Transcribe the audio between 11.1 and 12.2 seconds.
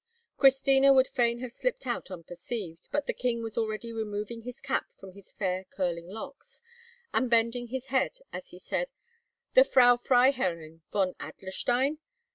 Adlerstein?